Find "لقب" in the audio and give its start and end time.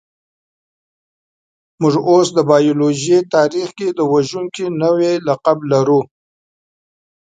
5.27-5.57